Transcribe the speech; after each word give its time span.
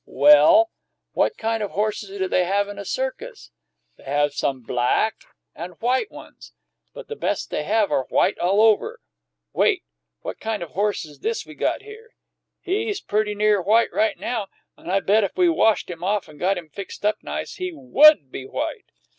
Well, 0.07 0.71
what 1.11 1.37
kind 1.37 1.61
of 1.61 1.69
horses 1.69 2.09
do 2.17 2.27
they 2.27 2.43
have 2.45 2.67
in 2.67 2.79
a 2.79 2.85
circus? 2.85 3.51
They 3.97 4.03
have 4.05 4.33
some 4.33 4.61
black 4.63 5.13
and 5.53 5.79
white 5.79 6.09
ones, 6.09 6.53
but 6.91 7.07
the 7.07 7.15
best 7.15 7.51
they 7.51 7.65
have 7.65 7.91
are 7.91 8.05
white 8.09 8.39
all 8.39 8.63
over. 8.63 8.99
Well, 9.53 9.75
what 10.21 10.39
kind 10.39 10.63
of 10.63 10.71
a 10.71 10.73
horse 10.73 11.05
is 11.05 11.19
this 11.19 11.45
we 11.45 11.53
got 11.53 11.83
here? 11.83 12.15
He's 12.61 12.99
perty 12.99 13.35
near 13.35 13.61
white 13.61 13.93
right 13.93 14.17
now, 14.17 14.47
and 14.75 14.91
I 14.91 15.01
bet 15.01 15.23
if 15.23 15.37
we 15.37 15.49
washed 15.49 15.87
him 15.87 16.03
off 16.03 16.27
and 16.27 16.39
got 16.39 16.57
him 16.57 16.69
fixed 16.69 17.05
up 17.05 17.17
nice 17.21 17.57
he 17.57 17.71
would 17.71 18.31
be 18.31 18.47
white. 18.47 18.85